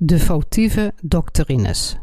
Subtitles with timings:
[0.00, 1.96] De foutieve doctrines.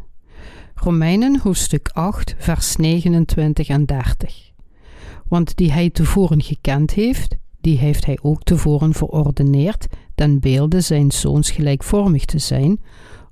[0.74, 4.50] Romeinen hoofdstuk 8, vers 29 en 30.
[5.28, 11.10] Want die hij tevoren gekend heeft, die heeft hij ook tevoren verordeneerd, ten beelde zijn
[11.10, 12.80] zoons gelijkvormig te zijn,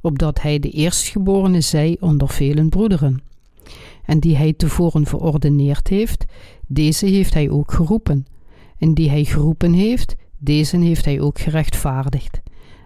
[0.00, 3.22] opdat hij de eerstgeborene zij onder velen broederen.
[4.04, 6.24] En die hij tevoren verordeneerd heeft,
[6.66, 8.26] deze heeft hij ook geroepen.
[8.78, 12.42] En die hij geroepen heeft, deze heeft hij ook gerechtvaardigd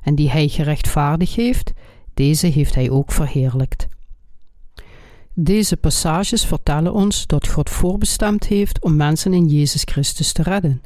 [0.09, 1.73] en die hij gerechtvaardigd heeft,
[2.19, 3.89] deze heeft hij ook verheerlijkt.
[5.35, 10.83] Deze passages vertellen ons dat God voorbestemd heeft om mensen in Jezus Christus te redden.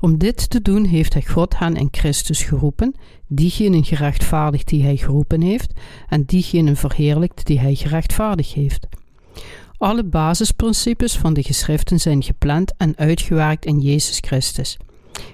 [0.00, 2.94] Om dit te doen heeft hij God hen in Christus geroepen,
[3.26, 5.72] diegenen gerechtvaardigd die hij geroepen heeft,
[6.08, 8.86] en diegenen verheerlijkt die hij gerechtvaardigd heeft.
[9.76, 14.76] Alle basisprincipes van de geschriften zijn gepland en uitgewerkt in Jezus Christus.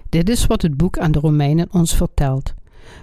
[0.09, 2.55] Dit is wat het boek aan de Romeinen ons vertelt.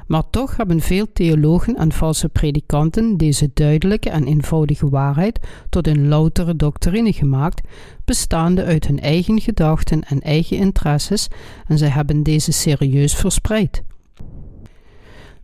[0.08, 6.08] Maar toch hebben veel theologen en valse predikanten deze duidelijke en eenvoudige waarheid tot een
[6.08, 7.68] loutere doctrine gemaakt,
[8.06, 11.28] bestaande uit hun eigen gedachten en eigen interesses,
[11.68, 13.84] en zij hebben deze serieus verspreid.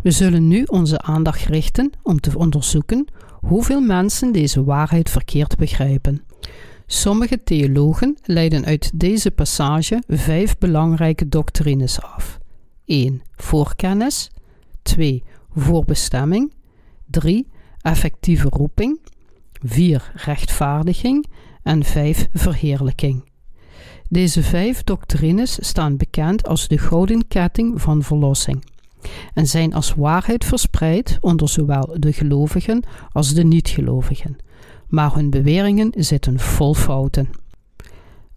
[0.02, 3.08] We zullen nu onze aandacht richten om te onderzoeken
[3.40, 6.24] hoeveel mensen deze waarheid verkeerd begrijpen.
[6.86, 12.40] Sommige theologen leiden uit deze passage vijf belangrijke doctrines af.
[12.90, 13.22] 1.
[13.36, 14.32] Voorkennis
[14.82, 15.24] 2.
[15.56, 16.54] Voorbestemming
[17.06, 17.48] 3.
[17.82, 19.00] Effectieve roeping
[19.64, 20.12] 4.
[20.16, 21.26] Rechtvaardiging
[21.64, 22.28] en 5.
[22.34, 23.32] Verheerlijking.
[24.10, 28.64] Deze vijf doctrines staan bekend als de gouden ketting van verlossing
[29.34, 34.38] en zijn als waarheid verspreid onder zowel de gelovigen als de niet-gelovigen,
[34.88, 37.30] maar hun beweringen zitten vol fouten.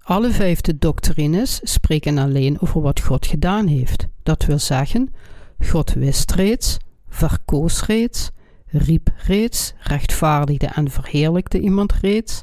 [0.02, 4.10] Alle vijfde doctrines spreken alleen over wat God gedaan heeft.
[4.22, 5.14] Dat wil zeggen,
[5.58, 6.78] God wist reeds,
[7.08, 8.30] verkoos reeds,
[8.66, 12.42] riep reeds, rechtvaardigde en verheerlijkte iemand reeds.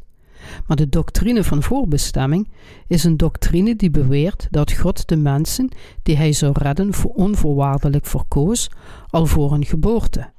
[0.67, 2.49] Maar de doctrine van voorbestemming
[2.87, 5.69] is een doctrine die beweert dat God de mensen
[6.03, 8.69] die hij zou redden voor onvoorwaardelijk verkoos,
[9.09, 10.31] al voor hun geboorte.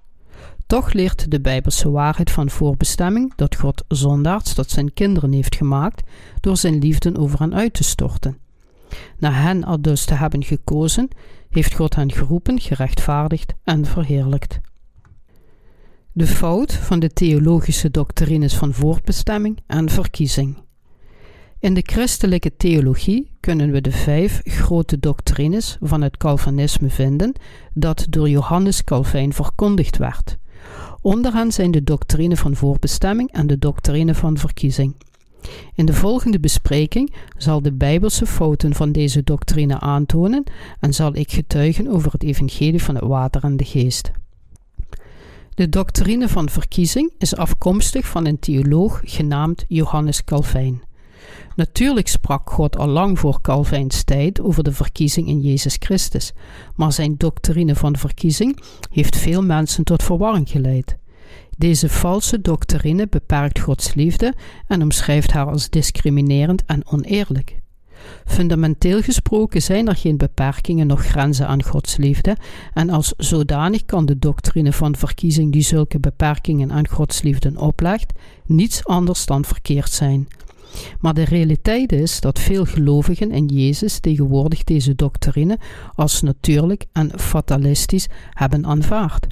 [0.67, 6.03] Toch leert de Bijbelse waarheid van voorbestemming dat God zondaars tot zijn kinderen heeft gemaakt
[6.41, 8.39] door zijn liefde over hen uit te storten.
[9.19, 11.09] Na hen al dus te hebben gekozen,
[11.49, 14.61] heeft God hen geroepen, gerechtvaardigd en verheerlijkt.
[16.13, 20.57] De fout van de theologische doctrines van voortbestemming en verkiezing.
[21.59, 27.33] In de christelijke theologie kunnen we de vijf grote doctrines van het Calvinisme vinden
[27.75, 30.39] dat door Johannes Calvijn verkondigd werd.
[31.01, 34.95] Onder hen zijn de doctrine van voorbestemming en de doctrine van verkiezing.
[35.75, 40.45] In de volgende bespreking zal de bijbelse fouten van deze doctrine aantonen
[40.81, 44.11] en zal ik getuigen over het evangelie van het water en de geest.
[45.55, 50.83] De doctrine van verkiezing is afkomstig van een theoloog genaamd Johannes Calvijn.
[51.57, 56.33] Natuurlijk sprak God al lang voor Calvijns tijd over de verkiezing in Jezus Christus,
[56.77, 61.00] maar zijn doctrine van verkiezing heeft veel mensen tot verwarring geleid.
[61.59, 64.35] Deze valse doctrine beperkt Gods liefde
[64.67, 67.59] en omschrijft haar als discriminerend en oneerlijk.
[68.27, 72.37] Fundamenteel gesproken zijn er geen beperkingen noch grenzen aan Gods liefde,
[72.75, 78.13] en als zodanig kan de doctrine van verkiezing die zulke beperkingen aan Gods liefde oplegt,
[78.47, 80.29] niets anders dan verkeerd zijn.
[81.01, 85.59] Maar de realiteit is dat veel gelovigen in Jezus tegenwoordig deze doctrine
[85.95, 89.27] als natuurlijk en fatalistisch hebben aanvaard.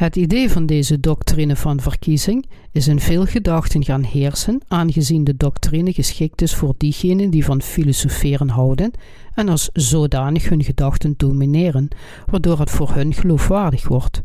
[0.00, 5.36] Het idee van deze doctrine van verkiezing is in veel gedachten gaan heersen, aangezien de
[5.36, 8.90] doctrine geschikt is voor diegenen die van filosoferen houden
[9.34, 11.88] en als zodanig hun gedachten domineren,
[12.26, 14.20] waardoor het voor hun geloofwaardig wordt.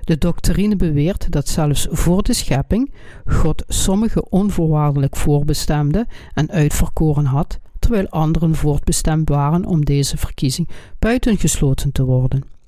[0.00, 2.92] De doctrine beweert dat zelfs voor de schepping
[3.26, 10.68] God sommige onvoorwaardelijk voorbestemde en uitverkoren had, terwijl anderen voortbestemd waren om deze verkiezing
[10.98, 12.58] buitengesloten te worden.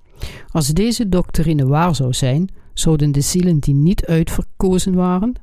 [0.50, 5.34] Als deze doctrine waar zou zijn, zouden de zielen die niet uitverkozen waren,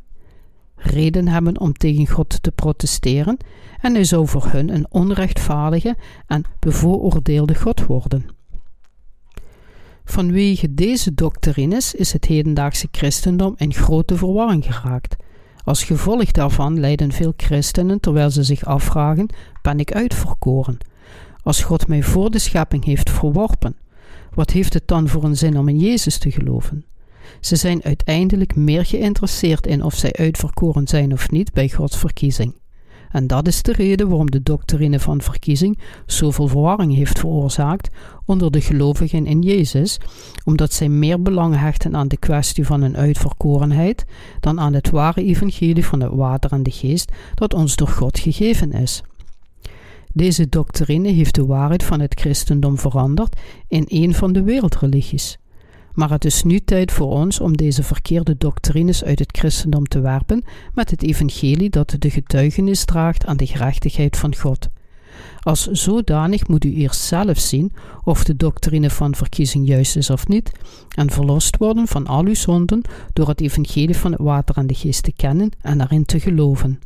[0.76, 3.38] reden hebben om tegen God te protesteren
[3.82, 5.98] en hij zou voor hun een onrechtvaardige
[6.28, 8.26] en bevooroordeelde God worden.
[10.06, 15.16] Vanwege deze doctrines is het hedendaagse christendom in grote verwarring geraakt.
[15.64, 19.30] Als gevolg daarvan lijden veel christenen terwijl ze zich afvragen:
[19.62, 20.78] ben ik uitverkoren?
[21.44, 23.76] Als God mij voor de schepping heeft verworpen,
[24.34, 26.86] wat heeft het dan voor een zin om in Jezus te geloven?
[27.40, 32.54] Ze zijn uiteindelijk meer geïnteresseerd in of zij uitverkoren zijn of niet bij Gods verkiezing.
[33.12, 37.90] En dat is de reden waarom de doctrine van verkiezing zoveel verwarring heeft veroorzaakt
[38.26, 40.00] onder de gelovigen in Jezus,
[40.46, 44.06] omdat zij meer belang hechten aan de kwestie van hun uitverkorenheid
[44.40, 48.20] dan aan het ware evangelie van het water en de geest dat ons door God
[48.20, 49.04] gegeven is.
[50.14, 53.36] Deze doctrine heeft de waarheid van het christendom veranderd
[53.68, 55.38] in een van de wereldreligies.
[55.94, 60.00] Maar het is nu tijd voor ons om deze verkeerde doctrines uit het christendom te
[60.00, 64.70] werpen met het evangelie dat de getuigenis draagt aan de gerechtigheid van God.
[65.40, 67.74] Als zodanig moet u eerst zelf zien
[68.04, 70.52] of de doctrine van verkiezing juist is of niet,
[70.96, 72.82] en verlost worden van al uw zonden
[73.14, 76.80] door het evangelie van het water en de geest te kennen en erin te geloven.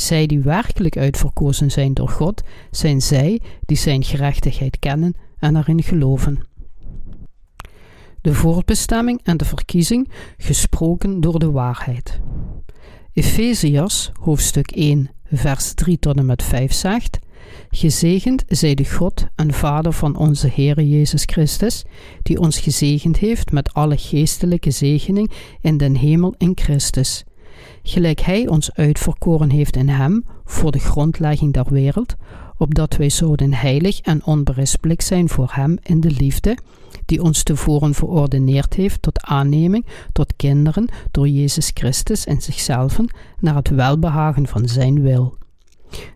[0.00, 5.82] Zij die werkelijk uitverkozen zijn door God, zijn zij die zijn gerechtigheid kennen en erin
[5.82, 6.40] geloven.
[8.20, 12.20] De voortbestemming en de verkiezing gesproken door de waarheid.
[13.12, 17.18] Efeziërs hoofdstuk 1 vers 3 tot en met 5 zegt:
[17.70, 21.84] Gezegend zij de God en Vader van onze Heere Jezus Christus,
[22.22, 25.30] die ons gezegend heeft met alle geestelijke zegening
[25.60, 27.24] in den hemel in Christus
[27.82, 32.16] gelijk Hij ons uitverkoren heeft in Hem voor de grondlegging der wereld,
[32.56, 36.56] opdat wij zouden heilig en onberispelijk zijn voor Hem in de liefde,
[37.06, 42.98] die ons tevoren verordeneerd heeft tot aanneming tot kinderen door Jezus Christus in zichzelf
[43.38, 45.38] naar het welbehagen van Zijn wil.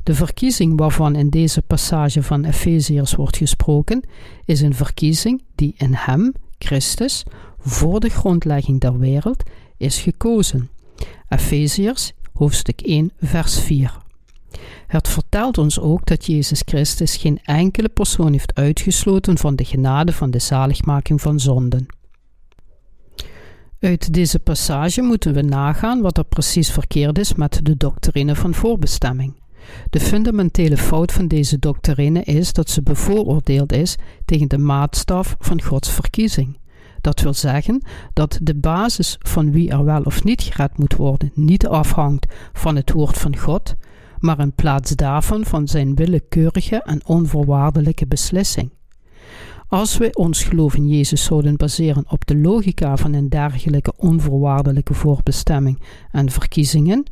[0.03, 4.03] De verkiezing waarvan in deze passage van Efeziërs wordt gesproken,
[4.45, 7.25] is een verkiezing die in Hem, Christus,
[7.59, 9.43] voor de grondlegging der wereld
[9.77, 10.69] is gekozen.
[11.29, 14.03] Efeziërs hoofdstuk 1 vers 4.
[14.87, 20.13] Het vertelt ons ook dat Jezus Christus geen enkele persoon heeft uitgesloten van de genade
[20.13, 21.87] van de zaligmaking van zonden.
[23.81, 28.55] Uit deze passage moeten we nagaan wat er precies verkeerd is met de doctrine van
[28.55, 29.35] voorbestemming.
[29.91, 35.63] De fundamentele fout van deze doctrine is dat ze bevooroordeeld is tegen de maatstaf van
[35.63, 36.59] Gods verkiezing.
[37.05, 41.31] Dat wil zeggen dat de basis van wie er wel of niet gered moet worden
[41.35, 43.75] niet afhangt van het woord van God,
[44.19, 48.71] maar in plaats daarvan van zijn willekeurige en onvoorwaardelijke beslissing.
[49.69, 54.95] Als wij ons geloof in Jezus zouden baseren op de logica van een dergelijke onvoorwaardelijke
[54.95, 57.05] voorbestemming en verkiezingen,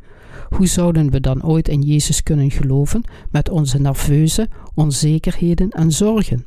[0.48, 6.46] hoe zouden we dan ooit in Jezus kunnen geloven met onze nerveuze onzekerheden en zorgen?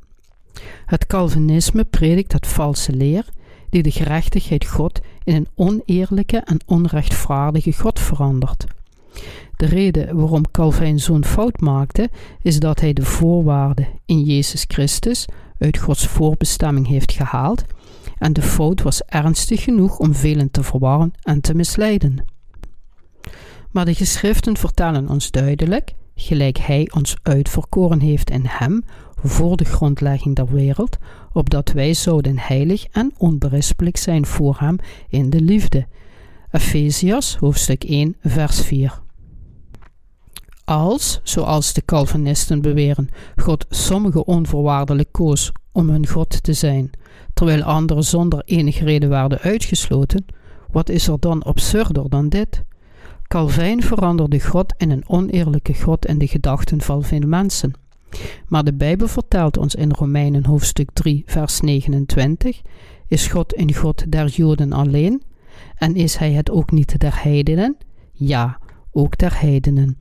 [0.85, 3.25] Het Calvinisme predikt het valse leer
[3.69, 8.65] die de gerechtigheid God in een oneerlijke en onrechtvaardige God verandert.
[9.55, 12.09] De reden waarom Calvijn zo'n fout maakte,
[12.41, 15.25] is dat hij de voorwaarden in Jezus Christus
[15.59, 17.63] uit Gods voorbestemming heeft gehaald,
[18.17, 22.25] en de fout was ernstig genoeg om velen te verwarren en te misleiden.
[23.71, 28.83] Maar de geschriften vertellen ons duidelijk, gelijk Hij ons uitverkoren heeft in Hem
[29.27, 30.97] voor de grondlegging der wereld,
[31.33, 34.75] opdat wij zouden heilig en onberispelijk zijn voor Hem
[35.09, 35.87] in de liefde.
[36.51, 39.01] Efeziërs hoofdstuk 1 vers 4
[40.63, 46.89] Als, zoals de Calvinisten beweren, God sommige onvoorwaardelijk koos om hun God te zijn,
[47.33, 50.25] terwijl anderen zonder enige reden werden uitgesloten,
[50.71, 52.63] wat is er dan absurder dan dit?
[53.27, 57.84] Calvijn veranderde God in een oneerlijke God in de gedachten van veel mensen.
[58.47, 62.61] Maar de Bijbel vertelt ons in Romeinen hoofdstuk 3, vers 29:
[63.07, 65.23] Is God een God der Joden alleen?
[65.75, 67.77] En is Hij het ook niet der heidenen?
[68.11, 68.59] Ja,
[68.91, 69.97] ook der heidenen.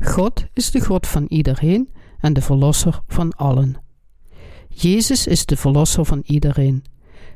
[0.00, 3.76] God is de God van iedereen en de Verlosser van allen.
[4.68, 6.84] Jezus is de Verlosser van iedereen.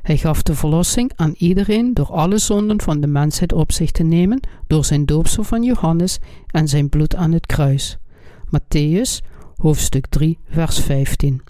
[0.01, 4.03] Hij gaf de verlossing aan iedereen door alle zonden van de mensheid op zich te
[4.03, 7.97] nemen door zijn doopsel van Johannes en zijn bloed aan het kruis.
[8.45, 9.25] Matthäus
[9.59, 11.41] hoofdstuk 3 vers 15.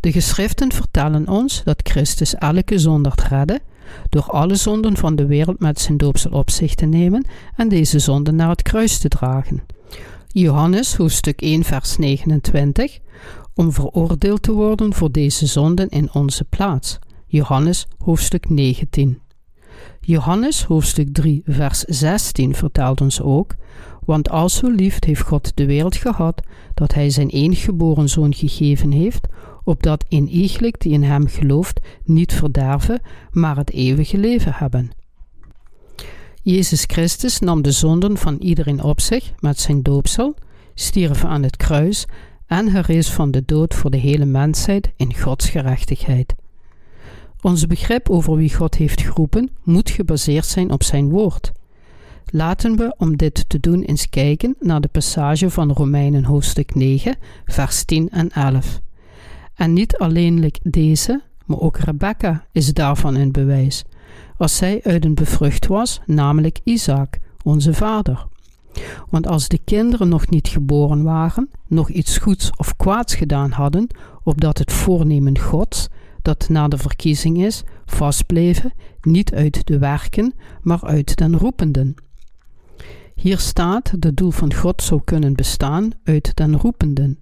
[0.00, 3.60] De geschriften vertellen ons dat Christus elke zondag redde
[4.08, 7.26] door alle zonden van de wereld met zijn doopsel op zich te nemen
[7.56, 9.62] en deze zonden naar het kruis te dragen.
[10.28, 12.98] Johannes hoofdstuk 1 vers 29
[13.54, 16.98] om veroordeeld te worden voor deze zonden in onze plaats.
[17.26, 19.23] Johannes hoofdstuk 19.
[20.00, 23.54] Johannes hoofdstuk 3 vers 16 vertelt ons ook,
[24.04, 26.42] want als zo lief heeft God de wereld gehad,
[26.74, 29.26] dat hij zijn enige zoon gegeven heeft,
[29.64, 33.00] opdat een iegelijk die in hem gelooft niet verderven,
[33.30, 34.90] maar het eeuwige leven hebben.
[36.42, 40.34] Jezus Christus nam de zonden van iedereen op zich met zijn doopsel,
[40.74, 42.06] stierf aan het kruis
[42.46, 46.34] en herrees van de dood voor de hele mensheid in Gods gerechtigheid.
[47.44, 51.52] Ons begrip over wie God heeft geroepen moet gebaseerd zijn op zijn woord.
[52.26, 57.16] Laten we om dit te doen eens kijken naar de passage van Romeinen hoofdstuk 9,
[57.44, 58.80] vers 10 en 11.
[59.54, 63.84] En niet alleenlijk deze, maar ook Rebecca is daarvan een bewijs,
[64.36, 68.26] als zij uit een bevrucht was, namelijk Isaac, onze vader.
[69.10, 73.86] Want als de kinderen nog niet geboren waren, nog iets goeds of kwaads gedaan hadden,
[74.22, 75.88] opdat het voornemen Gods,
[76.24, 81.94] dat na de verkiezing is, vastbleven, niet uit de werken, maar uit den roependen.
[83.14, 87.18] Hier staat, het doel van God zou kunnen bestaan uit den roependen.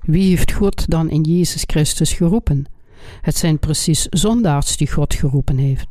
[0.00, 2.64] Wie heeft God dan in Jezus Christus geroepen?
[3.20, 5.88] Het zijn precies zondaars die God geroepen heeft.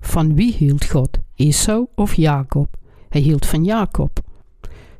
[0.00, 1.18] Van wie hield God?
[1.34, 2.76] Esau of Jacob?
[3.08, 4.20] Hij hield van Jacob.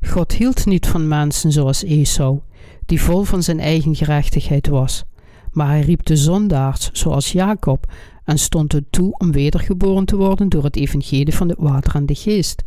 [0.01, 2.41] God hield niet van mensen zoals Esau,
[2.87, 5.05] die vol van zijn eigen gerechtigheid was,
[5.53, 7.93] maar hij riep de zondaars zoals Jacob
[8.25, 12.07] en stond het toe om wedergeboren te worden door het evangelie van het water en
[12.07, 12.63] de geest.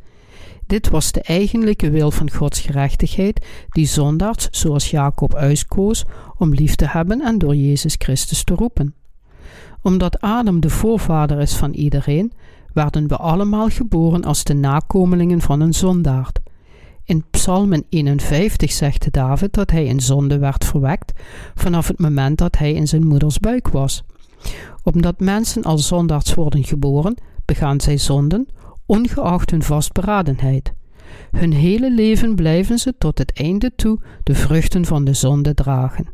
[0.67, 6.03] Dit was de eigenlijke wil van Gods gerechtigheid, die zondaars zoals Jacob uitkoos
[6.37, 8.95] om lief te hebben en door Jezus Christus te roepen.
[9.81, 12.31] Omdat Adam de voorvader is van iedereen,
[12.73, 16.39] werden we allemaal geboren als de nakomelingen van een zondaard.
[17.05, 21.11] In Psalmen 51 zegt David dat hij in zonde werd verwekt
[21.55, 24.03] vanaf het moment dat hij in zijn moeders buik was.
[24.83, 28.47] Omdat mensen als zondaards worden geboren, begaan zij zonden,
[28.85, 30.73] ongeacht hun vastberadenheid.
[31.31, 36.07] Hun hele leven blijven ze tot het einde toe de vruchten van de zonde dragen.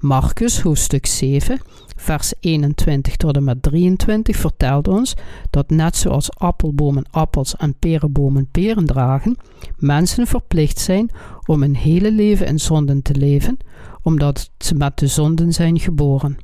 [0.00, 1.60] Marcus hoofdstuk 7,
[1.96, 5.14] vers 21 tot en met 23 vertelt ons
[5.50, 9.36] dat net zoals appelbomen appels en perenbomen peren dragen,
[9.76, 11.10] mensen verplicht zijn
[11.46, 13.56] om een hele leven in zonden te leven,
[14.02, 16.36] omdat ze met de zonden zijn geboren.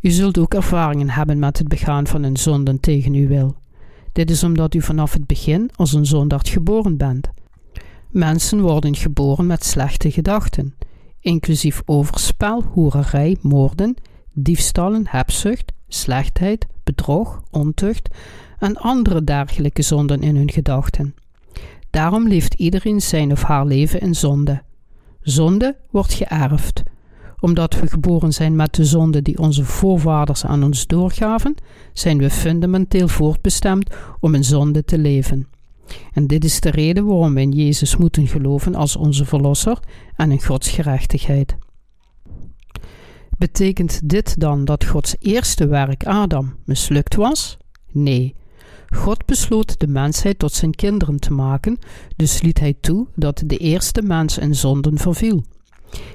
[0.00, 3.56] U zult ook ervaringen hebben met het begaan van een zonden tegen uw wil.
[4.12, 7.30] Dit is omdat u vanaf het begin als een zondaard geboren bent.
[8.10, 10.74] Mensen worden geboren met slechte gedachten
[11.28, 13.94] inclusief overspel, hoererij, moorden,
[14.32, 18.08] diefstallen, hebzucht, slechtheid, bedrog, ontucht
[18.58, 21.14] en andere dergelijke zonden in hun gedachten.
[21.90, 24.62] Daarom leeft iedereen zijn of haar leven in zonde.
[25.20, 26.82] Zonde wordt geërfd.
[27.40, 31.54] Omdat we geboren zijn met de zonde die onze voorvaders aan ons doorgaven,
[31.92, 35.46] zijn we fundamenteel voortbestemd om in zonde te leven.
[36.12, 39.78] En dit is de reden waarom we in Jezus moeten geloven als onze Verlosser
[40.16, 41.56] en in Gods gerechtigheid.
[43.38, 47.56] Betekent dit dan dat Gods eerste werk Adam mislukt was?
[47.92, 48.34] Nee.
[48.94, 51.78] God besloot de mensheid tot zijn kinderen te maken,
[52.16, 55.44] dus liet hij toe dat de eerste mens in zonden verviel.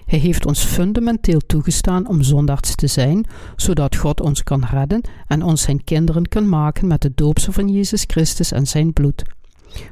[0.06, 3.26] Hij heeft ons fundamenteel toegestaan om zondaards te zijn,
[3.56, 7.70] zodat God ons kan redden en ons zijn kinderen kan maken met de doopsel van
[7.70, 9.24] Jezus Christus en zijn bloed.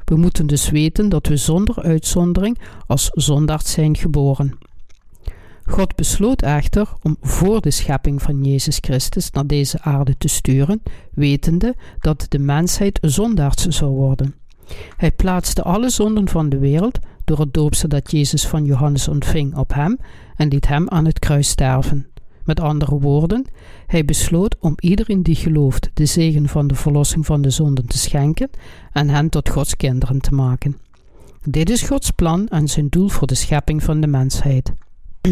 [0.04, 4.58] We moeten dus weten dat we zonder uitzondering als zondaard zijn geboren.
[5.64, 10.82] God besloot echter om voor de schepping van Jezus Christus naar deze aarde te sturen,
[11.10, 14.34] wetende dat de mensheid zondaards zou worden.
[14.96, 19.56] Hij plaatste alle zonden van de wereld door het doopsel dat Jezus van Johannes ontving
[19.56, 19.98] op hem
[20.36, 22.11] en liet hem aan het kruis sterven.
[22.44, 23.46] Met andere woorden,
[23.86, 27.98] hij besloot om iedereen die gelooft de zegen van de verlossing van de zonden te
[27.98, 28.50] schenken
[28.92, 30.76] en hen tot Gods kinderen te maken.
[31.44, 34.72] Dit is Gods plan en zijn doel voor de schepping van de mensheid.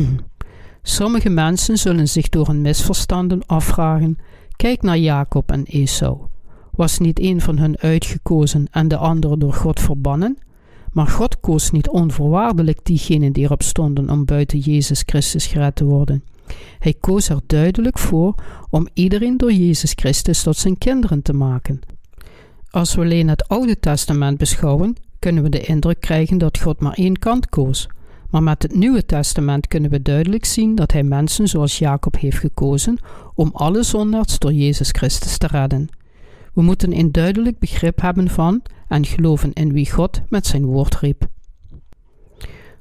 [0.82, 4.18] Sommige mensen zullen zich door hun misverstanden afvragen:
[4.56, 6.18] kijk naar Jacob en Esau.
[6.70, 10.38] Was niet een van hen uitgekozen en de andere door God verbannen?
[10.92, 15.84] Maar God koos niet onvoorwaardelijk diegenen die erop stonden om buiten Jezus Christus gered te
[15.84, 16.24] worden.
[16.78, 18.34] Hij koos er duidelijk voor
[18.70, 21.80] om iedereen door Jezus Christus tot zijn kinderen te maken.
[22.70, 26.94] Als we alleen het Oude Testament beschouwen, kunnen we de indruk krijgen dat God maar
[26.94, 27.88] één kant koos.
[28.30, 32.38] Maar met het Nieuwe Testament kunnen we duidelijk zien dat hij mensen zoals Jacob heeft
[32.38, 32.98] gekozen
[33.34, 35.88] om alle zondaars door Jezus Christus te redden.
[36.54, 40.96] We moeten een duidelijk begrip hebben van en geloven in wie God met zijn woord
[40.96, 41.28] riep.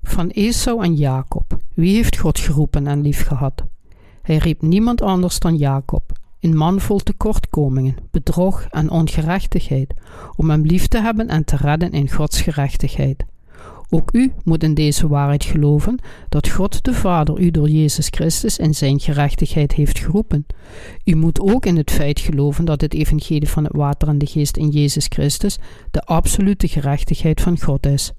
[0.04, 1.58] Van Esau en Jacob.
[1.74, 3.64] Wie heeft God geroepen en liefgehad?
[4.22, 9.94] Hij riep niemand anders dan Jacob, een man vol tekortkomingen, bedrog en ongerechtigheid,
[10.36, 13.26] om hem lief te hebben en te redden in Gods gerechtigheid.
[13.90, 18.58] Ook u moet in deze waarheid geloven dat God de Vader u door Jezus Christus
[18.58, 20.46] in zijn gerechtigheid heeft geroepen.
[21.06, 24.26] U moet ook in het feit geloven dat het evangelie van het water en de
[24.26, 25.58] geest in Jezus Christus
[25.92, 28.12] de absolute gerechtigheid van God is.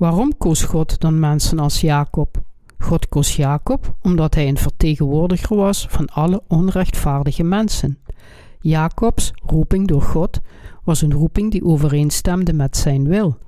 [0.00, 2.42] Waarom koos God dan mensen als Jacob?
[2.78, 7.98] God koos Jacob omdat hij een vertegenwoordiger was van alle onrechtvaardige mensen.
[8.60, 10.40] Jacobs roeping door God
[10.84, 13.38] was een roeping die overeenstemde met zijn wil.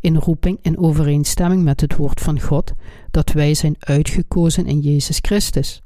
[0.00, 2.72] Een roeping in overeenstemming met het woord van God,
[3.10, 5.82] dat wij zijn uitgekozen in Jezus Christus.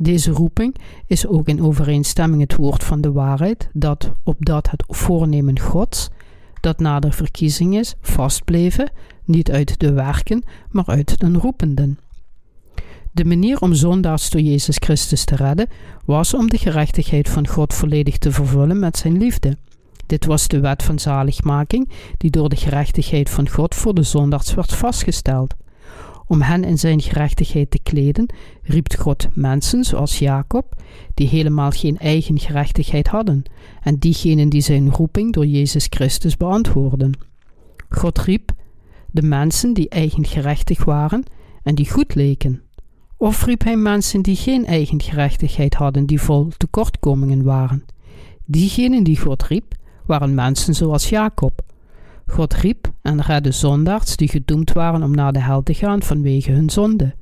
[0.00, 0.74] Deze roeping
[1.06, 6.10] is ook in overeenstemming het woord van de waarheid, dat opdat het voornemen Gods,
[6.60, 8.90] dat na de verkiezing is, vastbleven,
[9.24, 11.98] niet uit de werken, maar uit den roependen.
[13.12, 15.68] De manier om zondaars door Jezus Christus te redden
[16.04, 19.56] was om de gerechtigheid van God volledig te vervullen met zijn liefde.
[20.06, 24.54] Dit was de wet van zaligmaking die door de gerechtigheid van God voor de zondaars
[24.54, 25.54] werd vastgesteld.
[26.28, 28.26] Om hen in zijn gerechtigheid te kleden,
[28.62, 30.82] riep God mensen zoals Jacob,
[31.14, 33.42] die helemaal geen eigen gerechtigheid hadden,
[33.82, 37.12] en diegenen die zijn roeping door Jezus Christus beantwoordden.
[37.88, 38.52] God riep
[39.10, 41.24] de mensen die eigen gerechtig waren
[41.62, 42.62] en die goed leken.
[43.16, 47.84] Of riep hij mensen die geen eigen gerechtigheid hadden, die vol tekortkomingen waren.
[48.44, 49.74] Diegenen die God riep,
[50.06, 51.62] waren mensen zoals Jacob.
[52.30, 56.50] God riep en redde zondaars die gedoemd waren om naar de hel te gaan vanwege
[56.50, 57.14] hun zonde.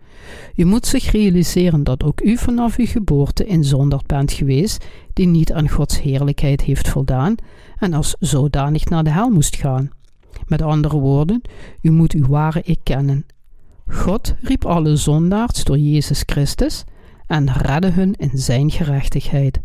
[0.55, 5.27] U moet zich realiseren dat ook u vanaf uw geboorte in zondaard bent geweest, die
[5.27, 7.35] niet aan Gods heerlijkheid heeft voldaan
[7.79, 9.91] en als zodanig naar de hel moest gaan.
[10.47, 11.43] Met andere woorden,
[11.83, 13.27] u moet uw ware ik kennen.
[13.89, 16.85] God riep alle zondaars door Jezus Christus
[17.27, 19.61] en redde hun in zijn gerechtigheid.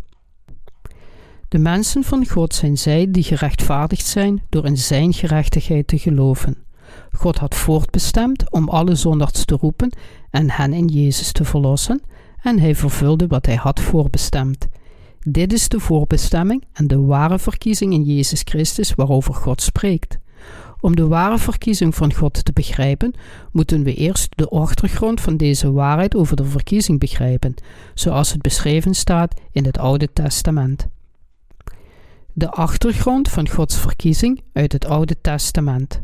[1.51, 6.55] De mensen van God zijn zij die gerechtvaardigd zijn door in zijn gerechtigheid te geloven.
[7.11, 9.91] God had voortbestemd om alle zondaars te roepen
[10.29, 12.01] en hen in Jezus te verlossen,
[12.41, 14.67] en hij vervulde wat hij had voorbestemd.
[15.19, 20.17] Dit is de voorbestemming en de ware verkiezing in Jezus Christus waarover God spreekt.
[20.79, 23.13] Om de ware verkiezing van God te begrijpen,
[23.51, 27.53] moeten we eerst de achtergrond van deze waarheid over de verkiezing begrijpen,
[27.93, 30.87] zoals het beschreven staat in het Oude Testament.
[32.33, 36.01] De achtergrond van Gods verkiezing uit het Oude Testament.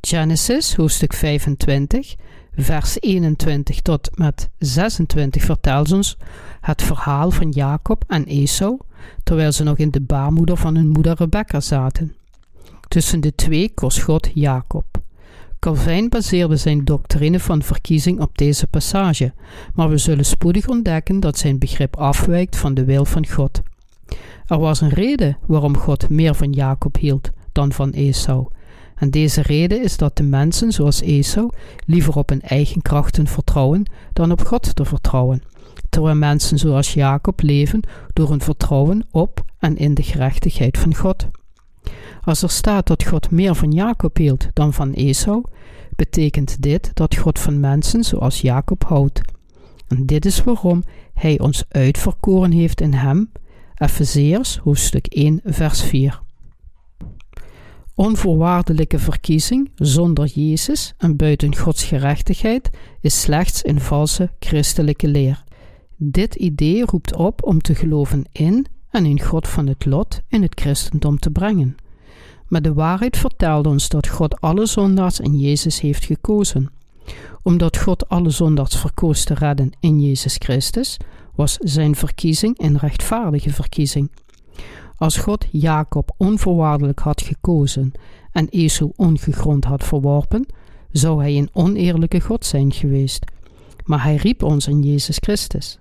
[0.00, 2.14] Genesis, hoofdstuk 25,
[2.54, 6.16] vers 21 tot met 26 vertelt ons
[6.60, 8.78] het verhaal van Jacob en Esau,
[9.24, 12.14] terwijl ze nog in de baarmoeder van hun moeder Rebecca zaten.
[12.88, 14.84] Tussen de twee koos God Jacob.
[15.58, 19.32] Calvijn baseerde zijn doctrine van verkiezing op deze passage,
[19.74, 23.62] maar we zullen spoedig ontdekken dat zijn begrip afwijkt van de wil van God.
[24.46, 28.46] Er was een reden waarom God meer van Jacob hield dan van Esau.
[28.94, 31.50] En deze reden is dat de mensen zoals Esau
[31.84, 35.42] liever op hun eigen krachten vertrouwen dan op God te vertrouwen,
[35.88, 37.80] terwijl mensen zoals Jacob leven
[38.12, 41.26] door hun vertrouwen op en in de gerechtigheid van God.
[42.22, 45.42] Als er staat dat God meer van Jacob hield dan van Esau,
[45.96, 49.20] betekent dit dat God van mensen zoals Jacob houdt.
[49.88, 53.30] En dit is waarom hij ons uitverkoren heeft in hem
[53.78, 56.20] Efezeërs hoofdstuk 1 vers 4.
[57.94, 65.44] Onvoorwaardelijke verkiezing zonder Jezus en buiten Gods gerechtigheid is slechts een valse christelijke leer.
[65.96, 70.42] Dit idee roept op om te geloven in en in God van het lot in
[70.42, 71.76] het christendom te brengen.
[72.48, 76.70] Maar de waarheid vertelt ons dat God alle zondaars in Jezus heeft gekozen.
[77.42, 80.96] Omdat God alle zondaars verkoos te redden in Jezus Christus,
[81.36, 84.10] was zijn verkiezing een rechtvaardige verkiezing.
[84.96, 87.92] Als God Jacob onvoorwaardelijk had gekozen
[88.32, 90.46] en Esau ongegrond had verworpen,
[90.90, 93.24] zou hij een oneerlijke God zijn geweest.
[93.84, 95.78] Maar hij riep ons in Jezus Christus.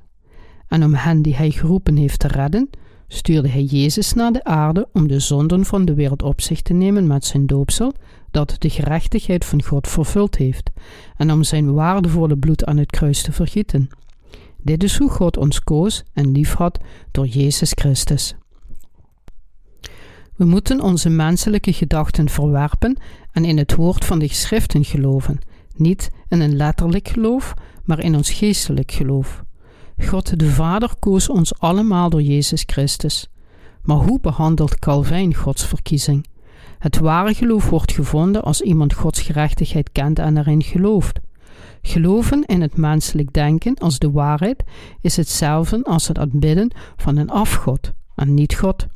[0.68, 2.70] En om hen die hij geroepen heeft te redden,
[3.08, 6.74] stuurde hij Jezus naar de aarde om de zonden van de wereld op zich te
[6.74, 7.94] nemen met zijn doopsel,
[8.32, 10.70] dat de gerechtigheid van God vervuld heeft,
[11.18, 13.89] en om zijn waardevolle bloed aan het kruis te vergieten.
[14.65, 16.80] Dit is hoe God ons koos en liefhad
[17.12, 18.36] door Jezus Christus.
[20.36, 22.97] We moeten onze menselijke gedachten verwerpen
[23.32, 25.39] en in het woord van de geschriften geloven,
[25.75, 29.43] niet in een letterlijk geloof, maar in ons geestelijk geloof.
[29.97, 33.28] God de Vader koos ons allemaal door Jezus Christus.
[33.82, 36.25] Maar hoe behandelt Calvijn Gods verkiezing?
[36.80, 41.19] Het ware geloof wordt gevonden als iemand Gods gerechtigheid kent en erin gelooft.
[41.88, 44.63] Geloven in het menselijk denken als de waarheid
[45.02, 48.88] is hetzelfde als het aanbidden van een afgod en niet God.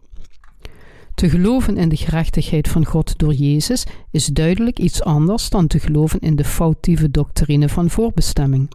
[1.15, 5.80] Te geloven in de gerechtigheid van God door Jezus is duidelijk iets anders dan te
[5.80, 8.71] geloven in de foutieve doctrine van voorbestemming.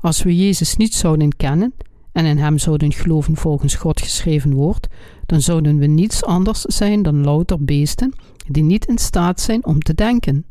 [0.00, 1.74] Als we Jezus niet zouden kennen
[2.12, 4.86] en in Hem zouden geloven volgens God geschreven woord,
[5.26, 8.12] dan zouden we niets anders zijn dan louter beesten
[8.48, 10.44] die niet in staat zijn om te denken.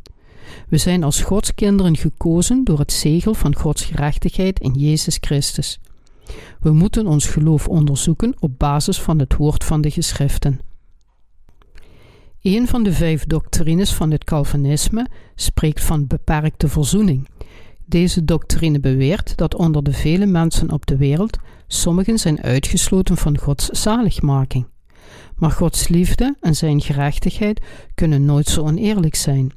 [0.67, 5.79] We zijn als Gods kinderen gekozen door het zegel van Gods gerechtigheid in Jezus Christus.
[6.59, 10.59] We moeten ons geloof onderzoeken op basis van het woord van de geschriften.
[12.41, 17.27] Een van de vijf doctrines van het Calvinisme spreekt van beperkte verzoening.
[17.85, 23.37] Deze doctrine beweert dat onder de vele mensen op de wereld sommigen zijn uitgesloten van
[23.37, 24.65] Gods zaligmaking.
[25.35, 27.61] Maar Gods liefde en zijn gerechtigheid
[27.95, 29.53] kunnen nooit zo oneerlijk zijn.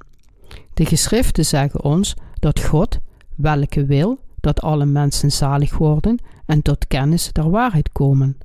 [0.77, 2.99] De geschriften zeggen ons dat God,
[3.37, 8.39] welke wil dat alle mensen zalig worden en tot kennis der waarheid komen.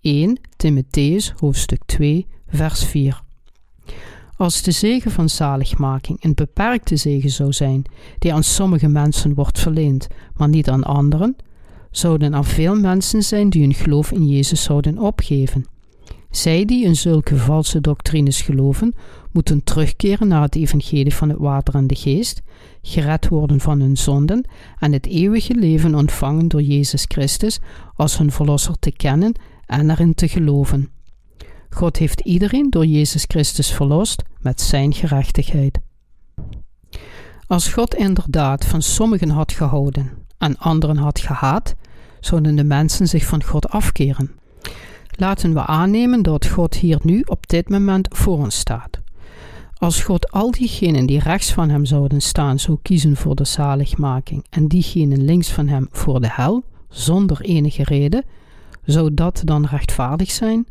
[0.00, 3.22] 1 Timotheus hoofdstuk 2 vers 4
[4.36, 7.84] Als de zegen van zaligmaking een beperkte zegen zou zijn,
[8.18, 11.36] die aan sommige mensen wordt verleend, maar niet aan anderen,
[11.90, 15.66] zouden er veel mensen zijn die hun geloof in Jezus zouden opgeven.
[16.32, 18.94] Zij die in zulke valse doctrines geloven,
[19.30, 22.42] moeten terugkeren naar het evangelie van het water en de geest,
[22.82, 24.44] gered worden van hun zonden
[24.78, 27.58] en het eeuwige leven ontvangen door Jezus Christus
[27.94, 29.34] als hun verlosser te kennen
[29.66, 30.90] en erin te geloven.
[31.70, 35.78] God heeft iedereen door Jezus Christus verlost met zijn gerechtigheid.
[37.46, 41.74] Als God inderdaad van sommigen had gehouden en anderen had gehaat,
[42.20, 44.40] zouden de mensen zich van God afkeren.
[45.22, 49.00] Laten we aannemen dat God hier nu op dit moment voor ons staat.
[49.74, 54.44] Als God al diegenen die rechts van hem zouden staan zou kiezen voor de zaligmaking
[54.50, 58.24] en diegenen links van hem voor de hel, zonder enige reden,
[58.84, 60.66] zou dat dan rechtvaardig zijn?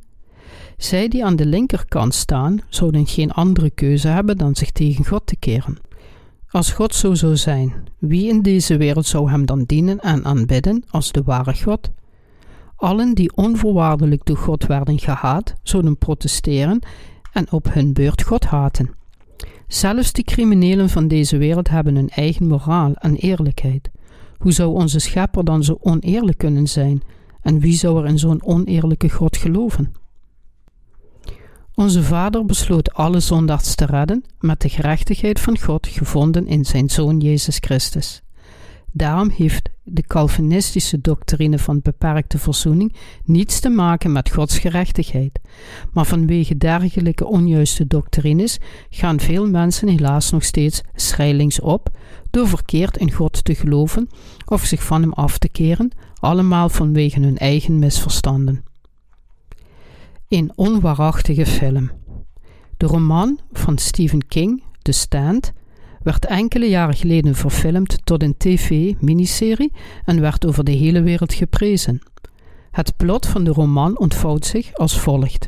[0.77, 5.27] Zij die aan de linkerkant staan, zouden geen andere keuze hebben dan zich tegen God
[5.27, 5.77] te keren.
[6.49, 10.83] Als God zo zou zijn, wie in deze wereld zou hem dan dienen en aanbidden
[10.89, 11.91] als de ware God?
[12.81, 16.79] Allen die onvoorwaardelijk door God werden gehaat, zouden protesteren
[17.31, 18.89] en op hun beurt God haten.
[19.67, 23.89] Zelfs de criminelen van deze wereld hebben hun eigen moraal en eerlijkheid.
[24.37, 27.01] Hoe zou onze schepper dan zo oneerlijk kunnen zijn?
[27.41, 29.91] En wie zou er in zo'n oneerlijke God geloven?
[31.75, 36.89] Onze Vader besloot alle zondags te redden met de gerechtigheid van God gevonden in zijn
[36.89, 38.21] Zoon Jezus Christus.
[38.91, 39.60] Daarom heeft
[39.91, 45.39] de Calvinistische doctrine van beperkte verzoening niets te maken met Gods gerechtigheid.
[45.91, 51.89] Maar vanwege dergelijke onjuiste doctrines gaan veel mensen helaas nog steeds schrijlings op
[52.29, 54.09] door verkeerd in God te geloven
[54.45, 58.63] of zich van hem af te keren, allemaal vanwege hun eigen misverstanden.
[60.27, 61.91] Een onwaarachtige film.
[62.77, 65.53] De roman van Stephen King, The Stand,
[66.03, 69.71] werd enkele jaren geleden verfilmd tot een tv-miniserie
[70.05, 72.01] en werd over de hele wereld geprezen.
[72.71, 75.47] Het plot van de roman ontvouwt zich als volgt.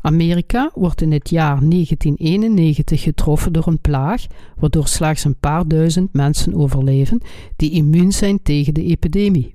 [0.00, 4.26] Amerika wordt in het jaar 1991 getroffen door een plaag,
[4.58, 7.20] waardoor slechts een paar duizend mensen overleven
[7.56, 9.52] die immuun zijn tegen de epidemie.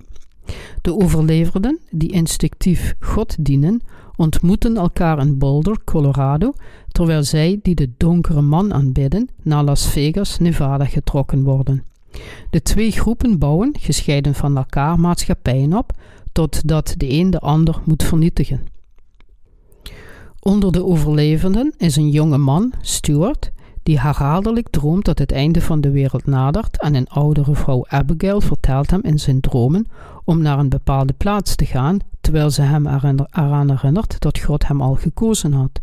[0.82, 3.82] De overleverden, die instinctief God dienen,
[4.20, 6.54] ontmoeten elkaar in Boulder, Colorado,
[6.92, 11.84] terwijl zij, die de donkere man aanbidden, naar Las Vegas, Nevada getrokken worden.
[12.50, 15.92] De twee groepen bouwen, gescheiden van elkaar, maatschappijen op,
[16.32, 18.68] totdat de een de ander moet vernietigen.
[20.40, 23.52] Onder de overlevenden is een jonge man, Stuart,
[23.84, 28.42] die herhaaldelijk droomt dat het einde van de wereld nadert en een oudere vrouw Abigail
[28.42, 29.88] vertelt hem in zijn dromen
[30.24, 34.82] om naar een bepaalde plaats te gaan, terwijl ze hem eraan herinnert dat God hem
[34.82, 35.82] al gekozen had.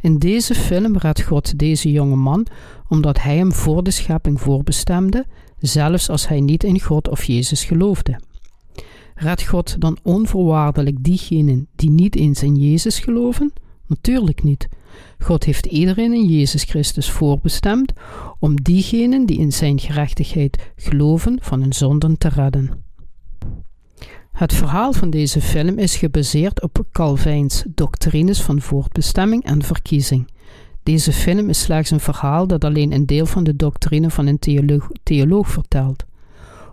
[0.00, 2.46] In deze film redt God deze jonge man
[2.88, 5.26] omdat hij hem voor de schepping voorbestemde,
[5.58, 8.20] zelfs als hij niet in God of Jezus geloofde.
[9.14, 13.52] Redt God dan onvoorwaardelijk diegenen die niet eens in Jezus geloven?
[13.86, 14.68] Natuurlijk niet.
[15.18, 17.92] God heeft iedereen in Jezus Christus voorbestemd
[18.38, 22.84] om diegenen die in zijn gerechtigheid geloven van hun zonden te redden.
[24.32, 30.28] Het verhaal van deze film is gebaseerd op Calvijns doctrines van voortbestemming en verkiezing.
[30.82, 34.38] Deze film is slechts een verhaal dat alleen een deel van de doctrine van een
[34.38, 36.04] theoloog, theoloog vertelt.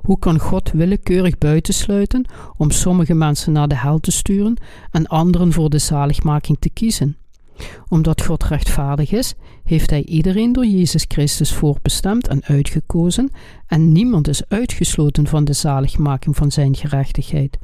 [0.02, 2.26] Hoe kan God willekeurig buitensluiten
[2.58, 4.58] om sommige mensen naar de hel te sturen
[4.92, 7.18] en anderen voor de zaligmaking te kiezen?
[7.90, 13.32] Omdat God rechtvaardig is, heeft Hij iedereen door Jezus Christus voorbestemd en uitgekozen,
[13.68, 17.58] en niemand is uitgesloten van de zaligmaking van Zijn gerechtigheid.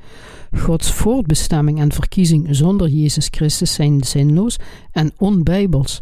[0.58, 4.58] Gods voortbestemming en verkiezing zonder Jezus Christus zijn zinloos
[4.92, 6.02] en onbijbels.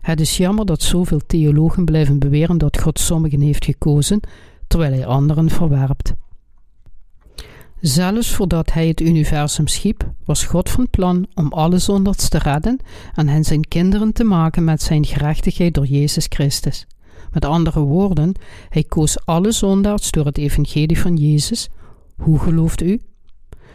[0.00, 4.20] Het is jammer dat zoveel theologen blijven beweren dat God sommigen heeft gekozen,
[4.66, 6.14] terwijl Hij anderen verwerpt.
[7.80, 12.78] Zelfs voordat hij het universum schiep, was God van plan om alle zondaars te redden
[13.14, 16.86] en hen zijn kinderen te maken met zijn gerechtigheid door Jezus Christus.
[17.32, 18.34] Met andere woorden,
[18.68, 21.68] hij koos alle zondaars door het evangelie van Jezus.
[22.16, 23.00] Hoe gelooft u?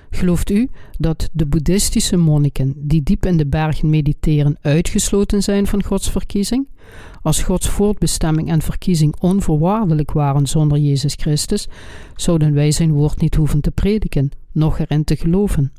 [0.09, 5.83] Gelooft u dat de boeddhistische monniken die diep in de bergen mediteren uitgesloten zijn van
[5.83, 6.67] Gods verkiezing?
[7.21, 11.67] Als Gods voortbestemming en verkiezing onvoorwaardelijk waren zonder Jezus Christus,
[12.15, 15.71] zouden wij zijn woord niet hoeven te prediken, noch erin te geloven.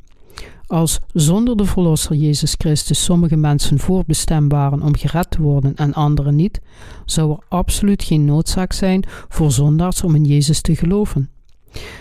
[0.67, 5.93] Als zonder de Verlosser Jezus Christus sommige mensen voorbestemd waren om gered te worden en
[5.93, 6.61] anderen niet,
[7.05, 11.29] zou er absoluut geen noodzaak zijn voor zondaars om in Jezus te geloven.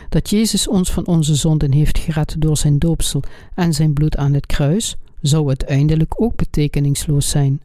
[0.08, 3.22] Dat Jezus ons van onze zonden heeft gered door zijn doopsel
[3.54, 7.60] en zijn bloed aan het kruis, zou uiteindelijk ook betekenisloos zijn.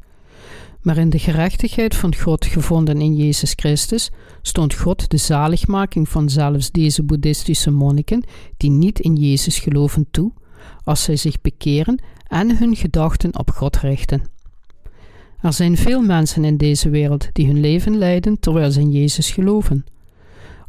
[0.82, 6.30] Maar in de gerechtigheid van God gevonden in Jezus Christus stond God de zaligmaking van
[6.30, 8.24] zelfs deze boeddhistische monniken
[8.58, 10.32] die niet in Jezus geloven toe,
[10.84, 14.22] als zij zich bekeren en hun gedachten op God richten.
[15.42, 19.32] Er zijn veel mensen in deze wereld die hun leven leiden terwijl ze in Jezus
[19.32, 19.86] geloven.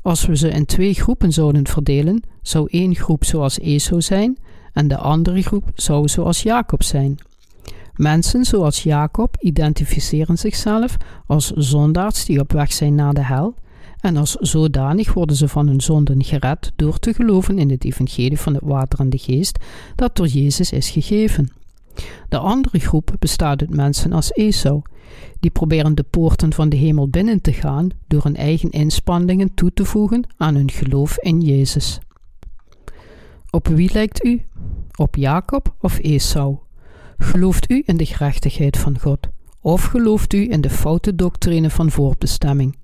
[0.02, 4.38] Als we ze in twee groepen zouden verdelen, zou één groep zoals Esau zijn
[4.72, 7.18] en de andere groep zou zoals Jacob zijn.
[7.94, 13.54] Mensen zoals Jacob identificeren zichzelf als zondaars die op weg zijn naar de hel,
[14.00, 18.40] en als zodanig worden ze van hun zonden gered door te geloven in het evangelie
[18.40, 19.58] van het water en de geest
[19.94, 21.52] dat door Jezus is gegeven.
[22.28, 24.82] De andere groep bestaat uit mensen als Esau,
[25.40, 29.72] die proberen de poorten van de hemel binnen te gaan door hun eigen inspanningen toe
[29.74, 32.00] te voegen aan hun geloof in Jezus.
[33.50, 34.42] Op wie lijkt u?
[34.96, 36.56] Op Jacob of Esau?
[37.18, 39.28] Gelooft u in de gerechtigheid van God?
[39.60, 42.76] Of gelooft u in de foute doctrine van voorbestemming?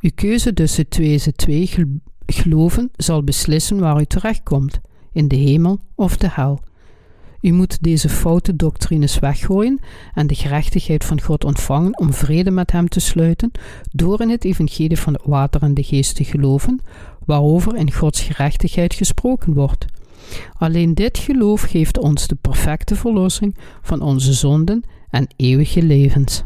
[0.00, 1.70] Uw keuze tussen deze twee
[2.26, 4.80] geloven zal beslissen waar u terechtkomt,
[5.12, 6.60] in de hemel of de hel.
[7.44, 9.80] U moet deze foute doctrines weggooien
[10.14, 13.50] en de gerechtigheid van God ontvangen om vrede met Hem te sluiten
[13.92, 16.80] door in het evangelie van het water en de geest te geloven,
[17.26, 19.86] waarover in Gods gerechtigheid gesproken wordt.
[20.58, 26.44] Alleen dit geloof geeft ons de perfecte verlossing van onze zonden en eeuwige levens.